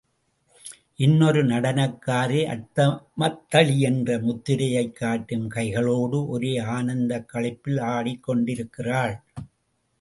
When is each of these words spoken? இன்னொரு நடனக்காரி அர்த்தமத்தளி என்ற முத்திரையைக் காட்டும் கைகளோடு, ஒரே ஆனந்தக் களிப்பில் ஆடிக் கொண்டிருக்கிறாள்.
இன்னொரு 0.95 1.45
நடனக்காரி 1.45 2.39
அர்த்தமத்தளி 2.47 3.77
என்ற 3.79 4.17
முத்திரையைக் 4.17 4.91
காட்டும் 4.91 5.49
கைகளோடு, 5.51 6.27
ஒரே 6.27 6.57
ஆனந்தக் 6.57 7.29
களிப்பில் 7.33 7.81
ஆடிக் 7.81 8.23
கொண்டிருக்கிறாள். 8.23 9.21